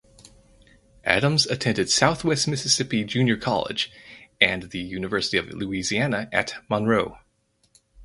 [1.05, 3.91] Adams attended Southwest Mississippi Junior College
[4.41, 7.19] and the University of Louisiana at Monroe.